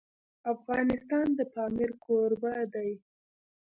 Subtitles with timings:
[0.53, 2.91] افغانستان د پامیر کوربه دی.